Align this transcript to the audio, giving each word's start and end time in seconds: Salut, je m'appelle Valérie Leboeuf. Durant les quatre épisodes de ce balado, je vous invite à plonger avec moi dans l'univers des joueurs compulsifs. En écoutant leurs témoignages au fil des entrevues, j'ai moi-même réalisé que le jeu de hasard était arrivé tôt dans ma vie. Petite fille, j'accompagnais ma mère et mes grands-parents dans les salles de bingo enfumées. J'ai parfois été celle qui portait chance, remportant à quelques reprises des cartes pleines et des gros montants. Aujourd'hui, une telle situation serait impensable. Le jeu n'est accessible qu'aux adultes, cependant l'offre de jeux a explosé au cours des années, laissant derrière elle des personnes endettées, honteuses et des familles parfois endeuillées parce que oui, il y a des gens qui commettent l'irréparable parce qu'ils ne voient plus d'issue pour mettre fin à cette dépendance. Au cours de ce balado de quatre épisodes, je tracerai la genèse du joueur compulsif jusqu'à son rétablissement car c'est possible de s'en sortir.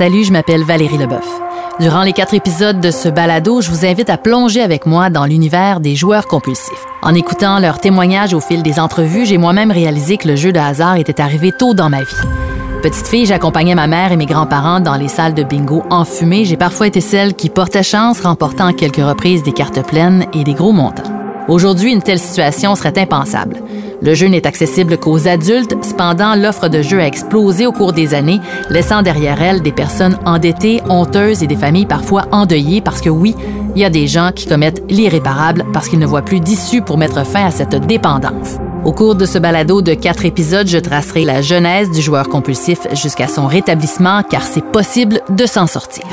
Salut, 0.00 0.24
je 0.24 0.32
m'appelle 0.32 0.64
Valérie 0.64 0.96
Leboeuf. 0.96 1.28
Durant 1.78 2.04
les 2.04 2.14
quatre 2.14 2.32
épisodes 2.32 2.80
de 2.80 2.90
ce 2.90 3.10
balado, 3.10 3.60
je 3.60 3.68
vous 3.68 3.84
invite 3.84 4.08
à 4.08 4.16
plonger 4.16 4.62
avec 4.62 4.86
moi 4.86 5.10
dans 5.10 5.26
l'univers 5.26 5.78
des 5.78 5.94
joueurs 5.94 6.26
compulsifs. 6.26 6.86
En 7.02 7.14
écoutant 7.14 7.58
leurs 7.58 7.80
témoignages 7.80 8.32
au 8.32 8.40
fil 8.40 8.62
des 8.62 8.80
entrevues, 8.80 9.26
j'ai 9.26 9.36
moi-même 9.36 9.70
réalisé 9.70 10.16
que 10.16 10.26
le 10.26 10.36
jeu 10.36 10.52
de 10.52 10.58
hasard 10.58 10.96
était 10.96 11.20
arrivé 11.20 11.52
tôt 11.52 11.74
dans 11.74 11.90
ma 11.90 12.00
vie. 12.00 12.16
Petite 12.82 13.08
fille, 13.08 13.26
j'accompagnais 13.26 13.74
ma 13.74 13.88
mère 13.88 14.10
et 14.10 14.16
mes 14.16 14.24
grands-parents 14.24 14.80
dans 14.80 14.96
les 14.96 15.08
salles 15.08 15.34
de 15.34 15.42
bingo 15.42 15.82
enfumées. 15.90 16.46
J'ai 16.46 16.56
parfois 16.56 16.86
été 16.86 17.02
celle 17.02 17.34
qui 17.34 17.50
portait 17.50 17.82
chance, 17.82 18.22
remportant 18.22 18.68
à 18.68 18.72
quelques 18.72 19.04
reprises 19.04 19.42
des 19.42 19.52
cartes 19.52 19.86
pleines 19.86 20.24
et 20.32 20.44
des 20.44 20.54
gros 20.54 20.72
montants. 20.72 21.09
Aujourd'hui, 21.50 21.92
une 21.92 22.00
telle 22.00 22.20
situation 22.20 22.76
serait 22.76 22.96
impensable. 22.96 23.56
Le 24.00 24.14
jeu 24.14 24.28
n'est 24.28 24.46
accessible 24.46 24.96
qu'aux 24.96 25.26
adultes, 25.26 25.74
cependant 25.82 26.36
l'offre 26.36 26.68
de 26.68 26.80
jeux 26.80 27.00
a 27.00 27.06
explosé 27.06 27.66
au 27.66 27.72
cours 27.72 27.92
des 27.92 28.14
années, 28.14 28.40
laissant 28.70 29.02
derrière 29.02 29.42
elle 29.42 29.60
des 29.60 29.72
personnes 29.72 30.16
endettées, 30.24 30.80
honteuses 30.88 31.42
et 31.42 31.48
des 31.48 31.56
familles 31.56 31.86
parfois 31.86 32.26
endeuillées 32.30 32.80
parce 32.80 33.00
que 33.00 33.10
oui, 33.10 33.34
il 33.74 33.82
y 33.82 33.84
a 33.84 33.90
des 33.90 34.06
gens 34.06 34.30
qui 34.32 34.46
commettent 34.46 34.84
l'irréparable 34.88 35.64
parce 35.72 35.88
qu'ils 35.88 35.98
ne 35.98 36.06
voient 36.06 36.22
plus 36.22 36.38
d'issue 36.38 36.82
pour 36.82 36.98
mettre 36.98 37.26
fin 37.26 37.44
à 37.44 37.50
cette 37.50 37.84
dépendance. 37.84 38.58
Au 38.84 38.92
cours 38.92 39.16
de 39.16 39.26
ce 39.26 39.38
balado 39.38 39.82
de 39.82 39.94
quatre 39.94 40.24
épisodes, 40.24 40.68
je 40.68 40.78
tracerai 40.78 41.24
la 41.24 41.42
genèse 41.42 41.90
du 41.90 42.00
joueur 42.00 42.28
compulsif 42.28 42.86
jusqu'à 42.92 43.26
son 43.26 43.48
rétablissement 43.48 44.22
car 44.22 44.44
c'est 44.44 44.64
possible 44.64 45.20
de 45.28 45.46
s'en 45.46 45.66
sortir. 45.66 46.04